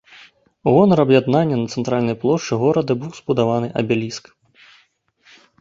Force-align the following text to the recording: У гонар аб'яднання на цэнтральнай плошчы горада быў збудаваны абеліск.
У 0.71 0.71
гонар 0.75 0.99
аб'яднання 1.03 1.59
на 1.59 1.67
цэнтральнай 1.75 2.17
плошчы 2.25 2.53
горада 2.63 2.91
быў 3.05 3.11
збудаваны 3.21 3.67
абеліск. 3.83 4.25